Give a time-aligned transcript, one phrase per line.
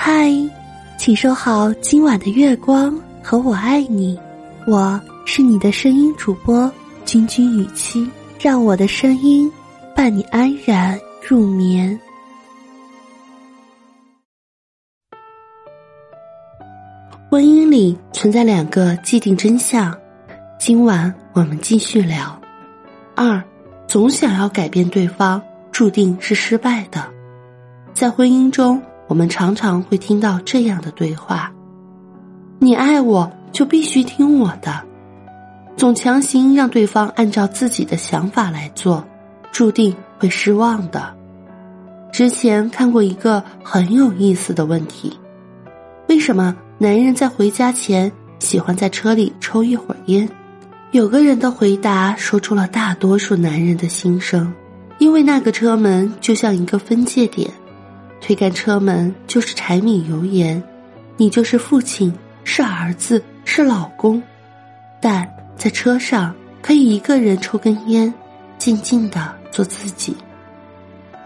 [0.00, 0.32] 嗨，
[0.96, 4.16] 请收好今晚的月光和我爱你，
[4.64, 6.72] 我是你的声音主播
[7.04, 8.08] 君君雨期，
[8.38, 9.50] 让我的声音
[9.96, 11.98] 伴你安然入眠。
[17.28, 19.92] 婚姻里存在两个既定真相，
[20.60, 22.40] 今晚我们继续聊。
[23.16, 23.42] 二，
[23.88, 27.04] 总想要改变对方，注定是失败的。
[27.92, 31.50] 在婚姻中，我们常常会听到这样的对话
[32.60, 34.82] ：“你爱我，就必须听我的。”
[35.76, 39.02] 总强行让对方按照自己的想法来做，
[39.50, 41.16] 注定会失望的。
[42.12, 45.18] 之前看过一个很有意思的问题：
[46.08, 50.28] 为什么男人在回家前喜欢在车里抽一会儿烟？
[50.90, 54.52] 有个人的回答说出了大多数男人的心声，
[54.98, 57.50] 因为那个车门就像一个分界点。
[58.20, 60.62] 推开车门就是柴米油盐，
[61.16, 62.12] 你就是父亲，
[62.44, 64.22] 是儿子，是老公，
[65.00, 68.12] 但在车上可以一个人抽根烟，
[68.58, 70.16] 静静的做自己。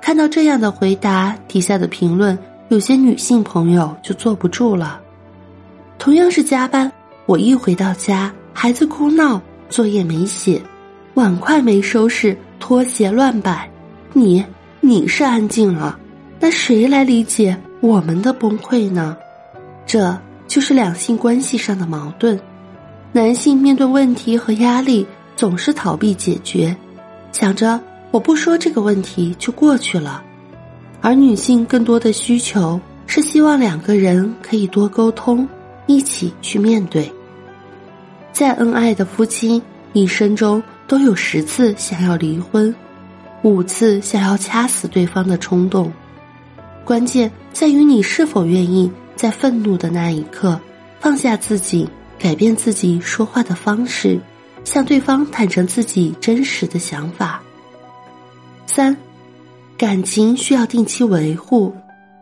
[0.00, 5.00] 看到这样的回答，底下的评论有些女性朋友就坐不住了。
[5.98, 6.92] 同样是加班，
[7.24, 9.40] 我一回到家，孩子哭闹，
[9.70, 10.60] 作业没写，
[11.14, 13.68] 碗筷没收拾，拖鞋乱摆，
[14.12, 14.44] 你
[14.80, 15.98] 你是安静了。
[16.44, 19.16] 那谁来理解我们的崩溃呢？
[19.86, 20.14] 这
[20.46, 22.38] 就是两性关系上的矛盾。
[23.12, 25.06] 男性面对问题和压力
[25.36, 26.76] 总是逃避解决，
[27.32, 30.22] 想着我不说这个问题就过去了；
[31.00, 35.48] 而女性更多的需求是希望两个人可以多沟通，
[35.86, 37.10] 一起去面对。
[38.34, 39.62] 再恩爱的夫妻，
[39.94, 42.74] 一生中都有十次想要离婚，
[43.40, 45.90] 五次想要掐死对方的冲动。
[46.84, 50.60] 关键在于你是否愿意在愤怒的那一刻
[51.00, 54.20] 放下自己，改变自己说话的方式，
[54.64, 57.42] 向对方坦诚自己真实的想法。
[58.66, 58.96] 三，
[59.78, 61.74] 感情需要定期维护，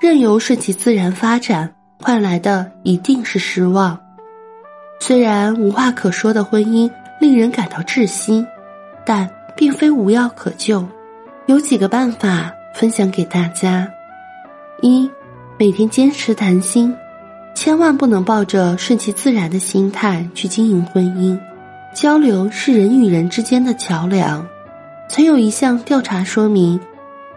[0.00, 3.98] 任由顺其自然发展，换来的一定是失望。
[5.00, 6.90] 虽然无话可说的婚姻
[7.20, 8.44] 令人感到窒息，
[9.04, 10.86] 但并非无药可救。
[11.46, 13.88] 有几个办法分享给大家。
[14.86, 15.10] 一，
[15.58, 16.94] 每天坚持谈心，
[17.54, 21.40] 千万不能抱着顺其自然的心态去经营婚姻。
[21.94, 24.46] 交流是人与人之间的桥梁。
[25.08, 26.78] 曾有一项调查说明，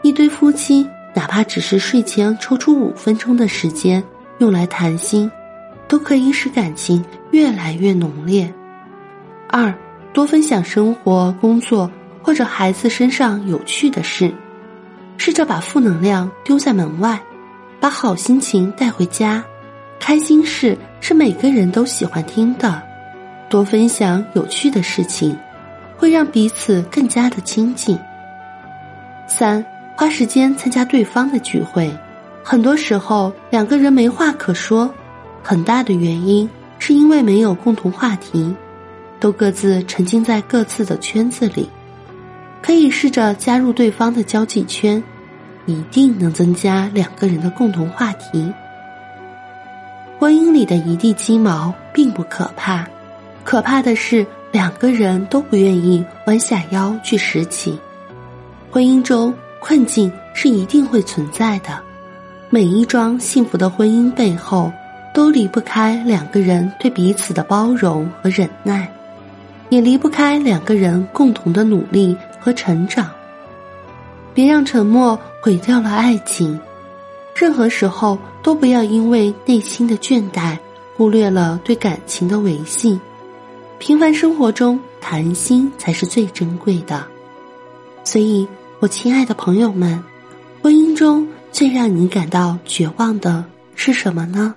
[0.01, 4.03] 一对夫妻哪怕只是睡前抽出五分钟的时间
[4.39, 5.31] 用来谈心，
[5.87, 8.53] 都可以使感情越来越浓烈。
[9.47, 9.73] 二，
[10.11, 11.89] 多分享生活、工作
[12.21, 14.33] 或者孩子身上有趣的事，
[15.15, 17.17] 试着把负能量丢在门外。
[17.79, 19.43] 把好心情带回家，
[19.99, 22.81] 开心事是每个人都喜欢听的。
[23.49, 25.37] 多分享有趣的事情，
[25.95, 27.97] 会让彼此更加的亲近。
[29.27, 29.63] 三，
[29.95, 31.89] 花时间参加对方的聚会。
[32.43, 34.93] 很多时候，两个人没话可说，
[35.43, 36.49] 很大的原因
[36.79, 38.55] 是因为没有共同话题，
[39.19, 41.69] 都各自沉浸在各自的圈子里。
[42.61, 45.01] 可以试着加入对方的交际圈。
[45.67, 48.51] 一定能增加两个人的共同话题。
[50.17, 52.87] 婚姻里的一地鸡毛并不可怕，
[53.43, 57.77] 可怕的是两个人都不愿意弯下腰去拾起。
[58.71, 61.79] 婚姻中困境是一定会存在的，
[62.49, 64.71] 每一桩幸福的婚姻背后，
[65.13, 68.89] 都离不开两个人对彼此的包容和忍耐，
[69.69, 73.09] 也离不开两个人共同的努力和成长。
[74.33, 76.59] 别让沉默毁掉了爱情，
[77.33, 80.57] 任何时候都不要因为内心的倦怠，
[80.97, 82.99] 忽略了对感情的维系。
[83.79, 87.07] 平凡生活中谈心才是最珍贵的。
[88.03, 88.45] 所以，
[88.81, 90.03] 我亲爱的朋友们，
[90.61, 94.53] 婚姻中最让你感到绝望的是什么呢？